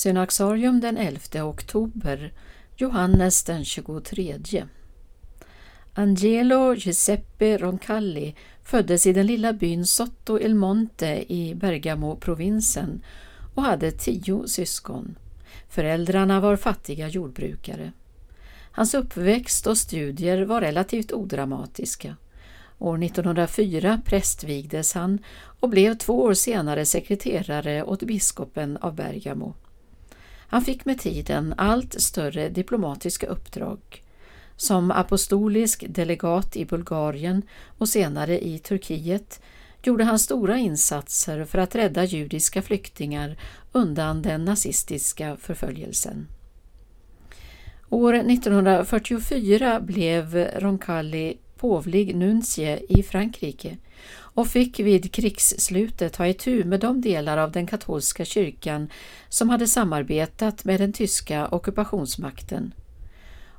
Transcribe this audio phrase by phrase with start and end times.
[0.00, 2.32] Synaxarium den 11 oktober,
[2.76, 4.64] Johannes den 23.
[5.94, 13.02] Angelo Giuseppe Roncalli föddes i den lilla byn Sotto il Monte i Bergamo-provinsen
[13.54, 15.18] och hade tio syskon.
[15.68, 17.92] Föräldrarna var fattiga jordbrukare.
[18.72, 22.16] Hans uppväxt och studier var relativt odramatiska.
[22.78, 25.18] År 1904 prästvigdes han
[25.60, 29.54] och blev två år senare sekreterare åt biskopen av Bergamo.
[30.50, 34.02] Han fick med tiden allt större diplomatiska uppdrag.
[34.56, 37.42] Som apostolisk delegat i Bulgarien
[37.78, 39.40] och senare i Turkiet
[39.82, 43.36] gjorde han stora insatser för att rädda judiska flyktingar
[43.72, 46.26] undan den nazistiska förföljelsen.
[47.88, 53.76] År 1944 blev Roncalli påvlig nuntie i Frankrike
[54.40, 58.88] och fick vid krigsslutet ta itu med de delar av den katolska kyrkan
[59.28, 62.74] som hade samarbetat med den tyska ockupationsmakten.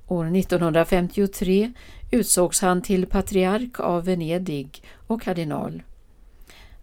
[0.08, 1.74] År 1953
[2.12, 5.84] utsågs han till patriark av Venedig och kardinal.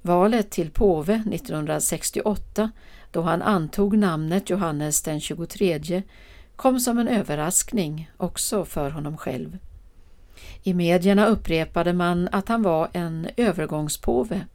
[0.02, 2.70] Valet till påve 1968,
[3.10, 6.02] då han antog namnet Johannes den 23,
[6.56, 9.58] kom som en överraskning också för honom själv.
[10.62, 14.46] I medierna upprepade man att han var en övergångspåve,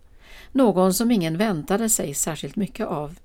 [0.51, 3.15] någon som ingen väntade sig särskilt mycket av.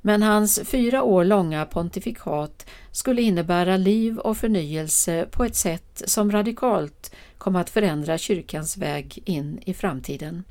[0.00, 6.32] Men hans fyra år långa pontifikat skulle innebära liv och förnyelse på ett sätt som
[6.32, 10.44] radikalt kom att förändra kyrkans väg in i framtiden.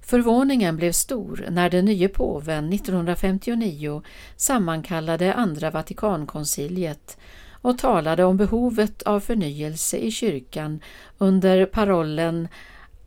[0.00, 4.02] Förvåningen blev stor när den nye påven 1959
[4.36, 7.18] sammankallade Andra Vatikankonciliet
[7.62, 10.80] och talade om behovet av förnyelse i kyrkan
[11.18, 12.48] under parollen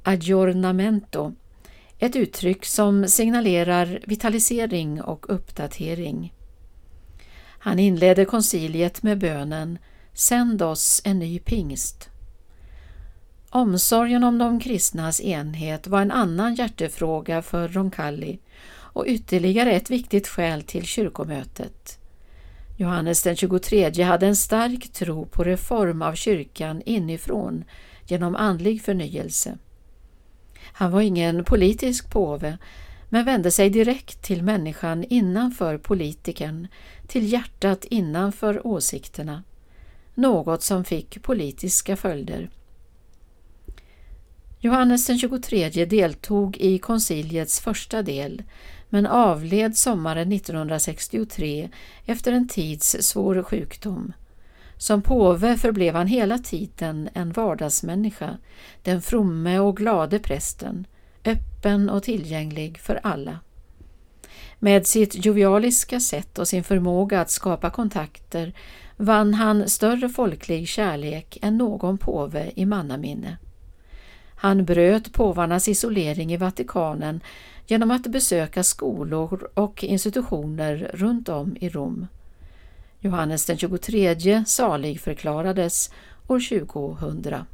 [0.03, 1.33] aggiornamento,
[1.99, 6.33] ett uttryck som signalerar vitalisering och uppdatering.
[7.59, 9.77] Han inledde konciliet med bönen
[10.13, 12.09] Sänd oss en ny pingst.
[13.49, 18.39] Omsorgen om de kristnas enhet var en annan hjärtefråga för Roncalli
[18.95, 21.99] och ytterligare ett viktigt skäl till kyrkomötet.
[22.77, 27.63] Johannes den 23 hade en stark tro på reform av kyrkan inifrån
[28.07, 29.57] genom andlig förnyelse.
[30.73, 32.57] Han var ingen politisk påve
[33.09, 36.67] men vände sig direkt till människan innanför politikern,
[37.07, 39.43] till hjärtat innanför åsikterna,
[40.13, 42.49] något som fick politiska följder.
[44.59, 48.43] Johannes den 23 deltog i konciliets första del
[48.89, 51.69] men avled sommaren 1963
[52.05, 54.13] efter en tids svår sjukdom.
[54.77, 58.37] Som påve förblev han hela tiden en vardagsmänniska,
[58.83, 60.87] den fromme och glade prästen,
[61.25, 63.39] öppen och tillgänglig för alla.
[64.59, 68.53] Med sitt jovialiska sätt och sin förmåga att skapa kontakter
[68.97, 73.37] vann han större folklig kärlek än någon påve i mannaminne.
[74.35, 77.21] Han bröt påvarnas isolering i Vatikanen
[77.67, 82.07] genom att besöka skolor och institutioner runt om i Rom.
[82.99, 85.91] Johannes den 23 salig förklarades
[86.27, 87.45] år 2000.